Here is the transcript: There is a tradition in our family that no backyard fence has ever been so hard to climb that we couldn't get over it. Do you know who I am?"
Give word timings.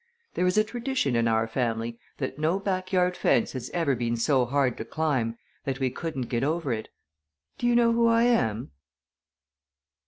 There 0.33 0.47
is 0.47 0.57
a 0.57 0.63
tradition 0.63 1.15
in 1.15 1.27
our 1.27 1.45
family 1.45 1.99
that 2.17 2.39
no 2.39 2.57
backyard 2.59 3.15
fence 3.15 3.51
has 3.51 3.69
ever 3.69 3.93
been 3.93 4.17
so 4.17 4.45
hard 4.45 4.75
to 4.77 4.83
climb 4.83 5.37
that 5.63 5.79
we 5.79 5.91
couldn't 5.91 6.23
get 6.27 6.43
over 6.43 6.73
it. 6.73 6.89
Do 7.59 7.67
you 7.67 7.75
know 7.75 7.91
who 7.93 8.07
I 8.07 8.23
am?" 8.23 8.71